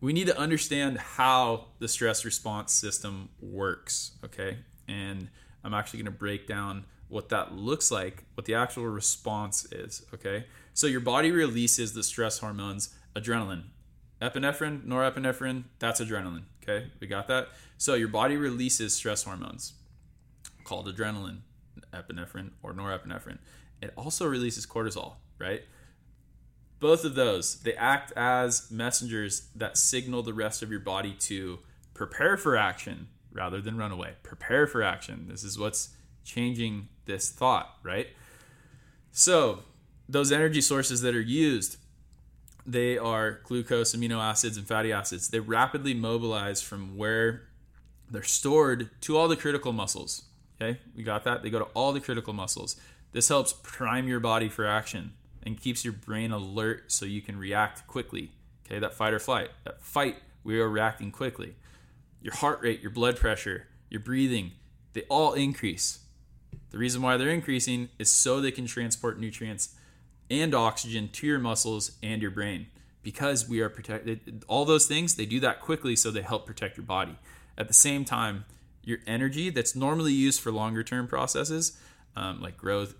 [0.00, 4.58] we need to understand how the stress response system works, okay?
[4.88, 5.28] And
[5.62, 10.06] I'm actually going to break down what that looks like, what the actual response is,
[10.14, 10.46] okay?
[10.72, 13.64] So your body releases the stress hormones adrenaline.
[14.22, 16.90] Epinephrine, norepinephrine, that's adrenaline, okay?
[17.00, 17.48] We got that?
[17.78, 19.74] So your body releases stress hormones
[20.64, 21.40] called adrenaline,
[21.92, 23.38] epinephrine, or norepinephrine.
[23.80, 25.62] It also releases cortisol, right?
[26.80, 31.58] both of those they act as messengers that signal the rest of your body to
[31.92, 35.90] prepare for action rather than run away prepare for action this is what's
[36.24, 38.08] changing this thought right
[39.12, 39.60] so
[40.08, 41.76] those energy sources that are used
[42.66, 45.28] they are glucose, amino acids, and fatty acids.
[45.28, 47.48] They rapidly mobilize from where
[48.10, 50.24] they're stored to all the critical muscles.
[50.60, 51.42] Okay, we got that?
[51.42, 52.76] They go to all the critical muscles.
[53.12, 57.38] This helps prime your body for action and keeps your brain alert so you can
[57.38, 58.30] react quickly.
[58.66, 59.50] Okay, that fight or flight.
[59.64, 61.54] That fight, we are reacting quickly.
[62.20, 64.52] Your heart rate, your blood pressure, your breathing,
[64.92, 66.00] they all increase.
[66.70, 69.74] The reason why they're increasing is so they can transport nutrients
[70.30, 72.66] and oxygen to your muscles and your brain
[73.02, 74.44] because we are protected.
[74.46, 77.16] All those things, they do that quickly so they help protect your body.
[77.56, 78.44] At the same time,
[78.82, 81.78] your energy that's normally used for longer term processes
[82.16, 82.94] um, like growth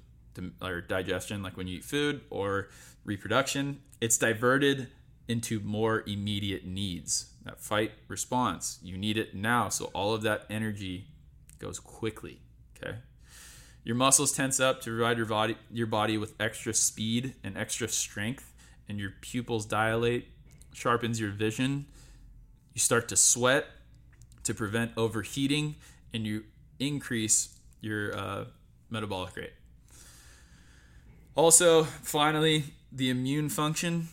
[0.62, 2.68] or digestion, like when you eat food or
[3.04, 4.88] reproduction, it's diverted
[5.28, 7.32] into more immediate needs.
[7.44, 9.68] That fight response, you need it now.
[9.68, 11.06] So all of that energy
[11.58, 12.40] goes quickly.
[12.76, 12.96] Okay.
[13.84, 17.88] Your muscles tense up to provide your body your body with extra speed and extra
[17.88, 18.52] strength,
[18.88, 20.28] and your pupils dilate,
[20.72, 21.86] sharpens your vision.
[22.74, 23.66] You start to sweat
[24.50, 25.76] to prevent overheating,
[26.12, 26.44] and you
[26.80, 28.44] increase your uh,
[28.90, 29.52] metabolic rate.
[31.36, 34.08] Also, finally, the immune function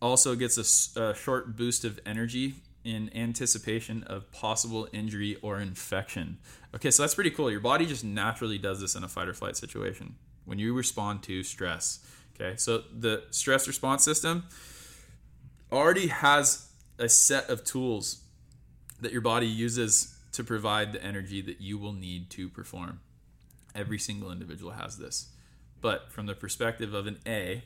[0.00, 6.38] also gets a, a short boost of energy in anticipation of possible injury or infection.
[6.74, 7.50] Okay, so that's pretty cool.
[7.50, 11.22] Your body just naturally does this in a fight or flight situation when you respond
[11.24, 11.98] to stress.
[12.34, 14.44] Okay, so the stress response system
[15.72, 18.23] already has a set of tools
[19.04, 23.00] that your body uses to provide the energy that you will need to perform.
[23.74, 25.28] Every single individual has this.
[25.80, 27.64] But from the perspective of an A,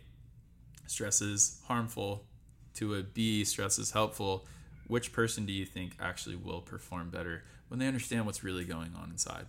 [0.87, 2.25] stress is harmful,
[2.75, 4.47] to a B, stress is helpful
[4.89, 8.95] which person do you think actually will perform better when they understand what's really going
[9.01, 9.47] on inside?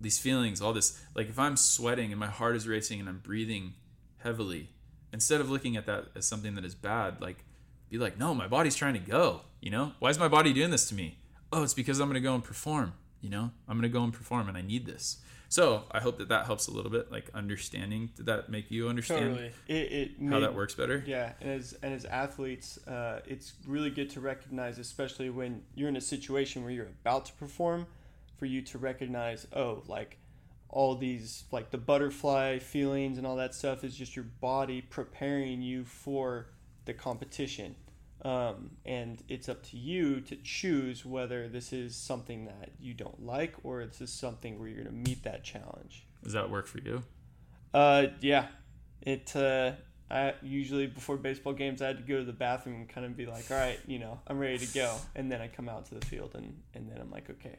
[0.00, 3.18] These feelings, all this, like if I'm sweating and my heart is racing and I'm
[3.18, 3.74] breathing
[4.18, 4.70] heavily,
[5.12, 7.44] instead of looking at that as something that is bad, like
[7.92, 9.92] be like, no, my body's trying to go, you know?
[9.98, 11.18] Why is my body doing this to me?
[11.52, 13.50] Oh, it's because I'm going to go and perform, you know?
[13.68, 15.18] I'm going to go and perform and I need this.
[15.50, 18.08] So I hope that that helps a little bit, like understanding.
[18.16, 19.52] Did that make you understand totally.
[19.68, 21.04] it, it how made, that works better?
[21.06, 25.90] Yeah, and as and as athletes, uh, it's really good to recognize, especially when you're
[25.90, 27.86] in a situation where you're about to perform,
[28.38, 30.16] for you to recognize, oh, like
[30.70, 35.60] all these like the butterfly feelings and all that stuff is just your body preparing
[35.60, 36.46] you for
[36.86, 37.76] the competition
[38.24, 43.24] um, and it's up to you to choose whether this is something that you don't
[43.24, 46.06] like or this is something where you're going to meet that challenge.
[46.22, 47.02] Does that work for you?
[47.74, 48.46] Uh, yeah.
[49.00, 49.72] It, uh,
[50.08, 53.16] I usually before baseball games, I had to go to the bathroom and kind of
[53.16, 54.96] be like, all right, you know, I'm ready to go.
[55.16, 57.56] And then I come out to the field and, and then I'm like, okay,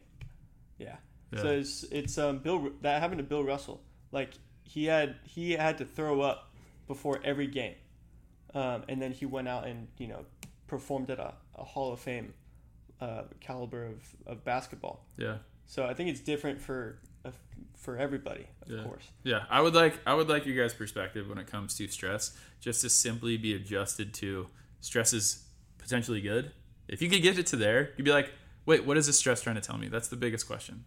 [0.78, 0.96] yeah.
[1.34, 1.42] yeah.
[1.42, 3.82] So it's, it's, um, Bill, that happened to Bill Russell.
[4.14, 6.54] Like he had, he had to throw up
[6.88, 7.76] before every game.
[8.54, 10.26] Um, and then he went out and, you know,
[10.74, 12.34] performed at a, a Hall of Fame
[13.00, 15.06] uh, caliber of, of basketball.
[15.18, 15.36] Yeah.
[15.68, 17.30] So I think it's different for uh,
[17.78, 18.84] for everybody, of yeah.
[18.84, 19.04] course.
[19.24, 22.36] Yeah, I would like I would like you guys' perspective when it comes to stress,
[22.60, 24.48] just to simply be adjusted to
[24.82, 25.46] stress is
[25.78, 26.52] potentially good.
[26.88, 28.32] If you could get it to there, you'd be like,
[28.66, 29.90] wait, what is this stress trying to tell me?
[29.90, 30.86] That's the biggest question.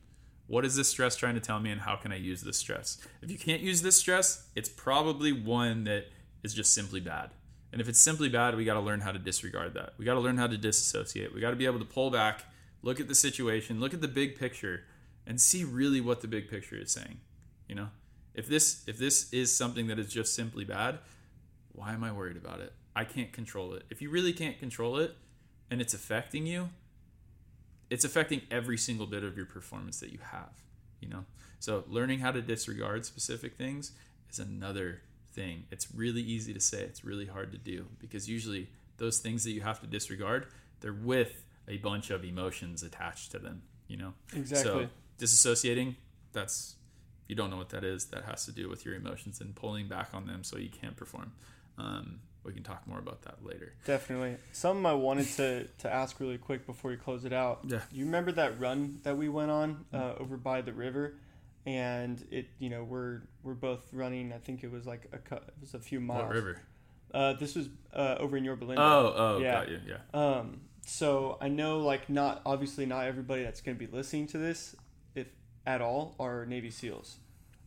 [0.49, 2.99] What is this stress trying to tell me, and how can I use this stress?
[3.23, 6.07] If you can't use this stress, it's probably one that
[6.43, 7.31] is just simply bad.
[7.73, 9.95] And if it's simply bad, we got to learn how to disregard that.
[9.99, 11.35] We got to learn how to disassociate.
[11.35, 12.45] We got to be able to pull back,
[12.83, 14.85] look at the situation, look at the big picture,
[15.27, 17.21] and see really what the big picture is saying.
[17.69, 17.89] You know,
[18.35, 20.99] if this if this is something that is just simply bad,
[21.73, 22.73] why am I worried about it?
[22.95, 23.85] I can't control it.
[23.91, 25.17] If you really can't control it,
[25.71, 26.71] and it's affecting you,
[27.91, 30.63] it's affecting every single bit of your performance that you have.
[31.01, 31.25] You know,
[31.59, 33.93] so learning how to disregard specific things
[34.31, 35.03] is another
[35.37, 35.65] thing.
[35.71, 39.53] It's really easy to say, it's really hard to do because usually those things that
[39.53, 40.47] you have to disregard,
[40.81, 44.15] they're with a bunch of emotions attached to them, you know?
[44.35, 44.73] Exactly.
[44.73, 44.89] So
[45.25, 45.95] disassociating,
[46.33, 46.77] that's
[47.23, 48.07] if you don't know what that is.
[48.07, 50.97] That has to do with your emotions and pulling back on them so you can't
[50.97, 51.33] perform.
[51.79, 53.75] Um, we can talk more about that later.
[53.85, 54.37] Definitely.
[54.53, 57.61] Something I wanted to, to ask really quick before we close it out.
[57.67, 57.81] Yeah.
[57.91, 61.15] You remember that run that we went on uh, over by the river?
[61.67, 64.33] And it you know we're we're both running.
[64.33, 66.23] I think it was like a it was a few miles.
[66.23, 66.63] What river?
[67.13, 68.83] Uh, this was uh, over in Yorba Linda.
[68.83, 69.53] Oh, oh, yeah.
[69.53, 69.81] got you.
[69.87, 69.97] Yeah.
[70.13, 74.39] Um, so I know like not obviously not everybody that's going to be listening to
[74.39, 74.77] this,
[75.15, 75.27] if
[75.67, 77.17] at all, are Navy SEALs.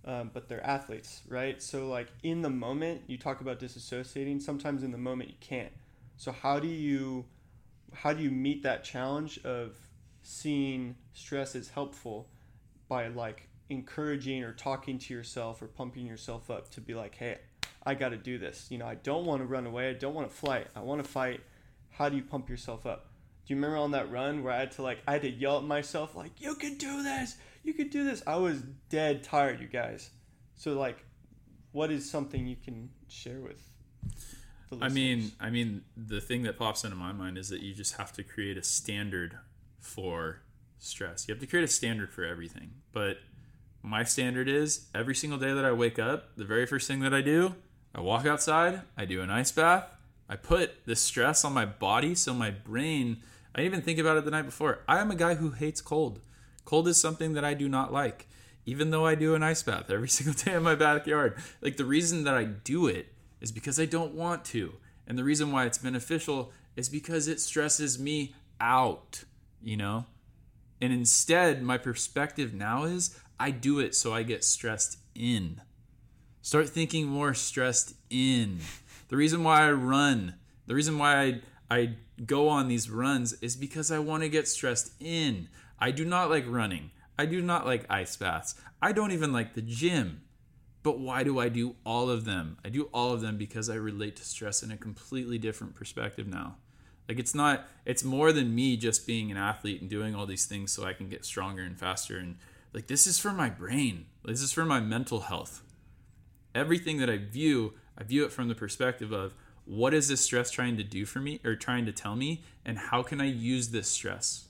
[0.05, 1.61] Um, but they're athletes, right?
[1.61, 4.41] So like in the moment, you talk about disassociating.
[4.41, 5.73] Sometimes in the moment you can't.
[6.15, 7.25] So how do you
[7.93, 9.75] how do you meet that challenge of
[10.21, 12.29] seeing stress as helpful
[12.87, 17.37] by like encouraging or talking to yourself or pumping yourself up to be like, hey,
[17.85, 18.67] I got to do this.
[18.69, 19.89] You know, I don't want to run away.
[19.89, 20.67] I don't want to fight.
[20.75, 21.41] I want to fight.
[21.91, 23.07] How do you pump yourself up?
[23.45, 25.57] Do you remember on that run where I had to like I had to yell
[25.57, 27.35] at myself like, "You can do this.
[27.63, 30.11] You can do this." I was dead tired, you guys.
[30.55, 31.03] So like,
[31.71, 33.59] what is something you can share with?
[34.81, 35.31] I mean.
[35.39, 38.23] I mean, the thing that pops into my mind is that you just have to
[38.23, 39.39] create a standard
[39.79, 40.41] for
[40.77, 41.27] stress.
[41.27, 42.71] You have to create a standard for everything.
[42.91, 43.17] But
[43.81, 47.13] my standard is every single day that I wake up, the very first thing that
[47.13, 47.55] I do,
[47.93, 49.85] I walk outside, I do an ice bath,
[50.29, 53.17] I put the stress on my body so my brain,
[53.55, 54.79] I even think about it the night before.
[54.87, 56.19] I am a guy who hates cold.
[56.65, 58.27] Cold is something that I do not like.
[58.65, 61.37] Even though I do an ice bath every single day in my backyard.
[61.61, 64.73] Like the reason that I do it is because I don't want to.
[65.07, 69.23] And the reason why it's beneficial is because it stresses me out,
[69.63, 70.05] you know?
[70.81, 75.61] And instead, my perspective now is I do it so I get stressed in.
[76.41, 78.59] Start thinking more stressed in.
[79.09, 80.35] The reason why I run,
[80.67, 84.47] the reason why I, I go on these runs is because I want to get
[84.47, 85.49] stressed in.
[85.79, 86.91] I do not like running.
[87.17, 88.55] I do not like ice baths.
[88.81, 90.21] I don't even like the gym.
[90.81, 92.57] But why do I do all of them?
[92.63, 96.27] I do all of them because I relate to stress in a completely different perspective
[96.27, 96.55] now.
[97.09, 100.45] Like it's not it's more than me just being an athlete and doing all these
[100.45, 102.37] things so I can get stronger and faster and
[102.71, 104.05] like this is for my brain.
[104.23, 105.63] This is for my mental health.
[106.53, 109.33] Everything that I view, I view it from the perspective of
[109.65, 112.77] what is this stress trying to do for me or trying to tell me and
[112.77, 114.45] how can I use this stress?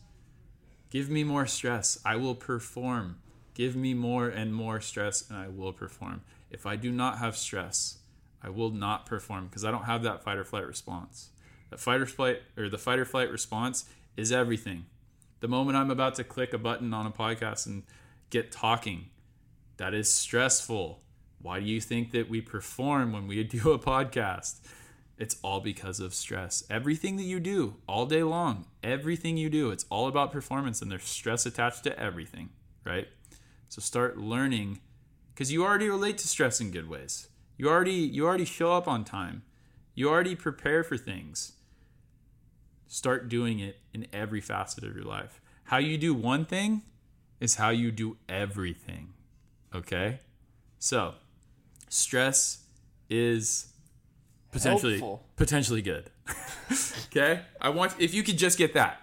[0.89, 1.97] Give me more stress.
[2.03, 3.19] I will perform.
[3.53, 6.21] Give me more and more stress, and I will perform.
[6.49, 7.97] If I do not have stress,
[8.41, 11.29] I will not perform because I don't have that fight or flight response.
[11.69, 13.85] That fight or flight or the fight or flight response
[14.17, 14.85] is everything.
[15.39, 17.83] The moment I'm about to click a button on a podcast and
[18.29, 19.05] get talking,
[19.77, 21.01] that is stressful.
[21.41, 24.59] Why do you think that we perform when we do a podcast?
[25.17, 26.63] It's all because of stress.
[26.69, 30.89] Everything that you do all day long, everything you do, it's all about performance and
[30.89, 32.49] there's stress attached to everything,
[32.85, 33.07] right?
[33.67, 34.79] So start learning
[35.35, 37.27] cuz you already relate to stress in good ways.
[37.57, 39.43] You already you already show up on time.
[39.93, 41.53] You already prepare for things.
[42.91, 45.39] Start doing it in every facet of your life.
[45.65, 46.81] How you do one thing
[47.39, 49.13] is how you do everything.
[49.73, 50.19] Okay?
[50.79, 51.13] So,
[51.87, 52.63] stress
[53.07, 53.67] is
[54.51, 55.23] potentially Helpful.
[55.35, 56.09] potentially good.
[57.05, 57.41] okay?
[57.61, 58.99] I want if you could just get that.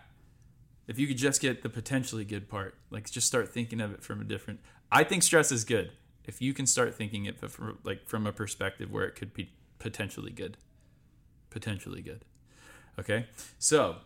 [0.88, 4.02] If you could just get the potentially good part, like just start thinking of it
[4.02, 4.58] from a different
[4.90, 5.92] I think stress is good.
[6.24, 9.50] If you can start thinking it from like from a perspective where it could be
[9.78, 10.56] potentially good.
[11.50, 12.24] Potentially good.
[12.98, 13.26] Okay?
[13.58, 13.96] So,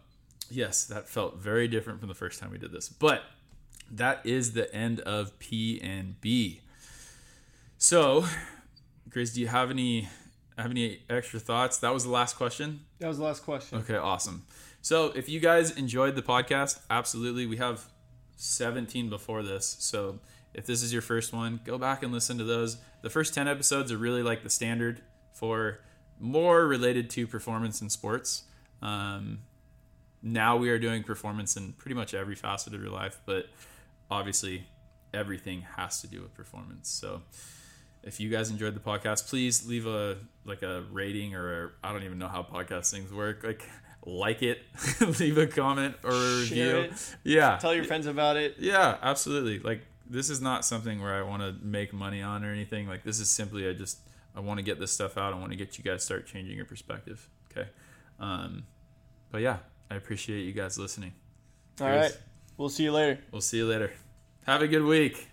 [0.50, 2.88] yes, that felt very different from the first time we did this.
[2.88, 3.22] But
[3.90, 6.60] that is the end of P and B.
[7.78, 8.24] So,
[9.08, 10.08] Grizz, do you have any
[10.56, 11.78] have any extra thoughts?
[11.78, 12.80] That was the last question.
[12.98, 13.78] that was the last question.
[13.78, 14.44] Okay, awesome.
[14.82, 17.86] So, if you guys enjoyed the podcast, absolutely, we have
[18.36, 19.76] 17 before this.
[19.80, 20.20] So,
[20.54, 22.78] if this is your first one, go back and listen to those.
[23.02, 25.00] The first 10 episodes are really like the standard
[25.32, 25.80] for
[26.18, 28.44] more related to performance in sports.
[28.82, 29.40] Um,
[30.22, 33.46] now we are doing performance in pretty much every facet of your life, but
[34.10, 34.66] obviously
[35.14, 36.88] everything has to do with performance.
[36.88, 37.22] So
[38.02, 42.02] if you guys enjoyed the podcast, please leave a like a rating or I don't
[42.02, 43.44] even know how podcast things work.
[43.44, 43.62] Like
[44.06, 44.62] like it,
[45.18, 46.76] leave a comment or a review.
[46.76, 47.16] it.
[47.24, 47.58] Yeah.
[47.58, 48.56] Tell your friends about it.
[48.58, 49.58] Yeah, absolutely.
[49.58, 52.88] Like this is not something where I want to make money on or anything.
[52.88, 53.98] Like this is simply I just
[54.34, 55.32] I want to get this stuff out.
[55.32, 57.28] I want to get you guys start changing your perspective.
[57.50, 57.68] Okay.
[58.20, 58.64] Um,
[59.30, 59.58] but yeah,
[59.90, 61.12] I appreciate you guys listening.
[61.80, 62.16] All right.
[62.56, 63.18] We'll see you later.
[63.32, 63.92] We'll see you later.
[64.46, 65.28] Have a good week.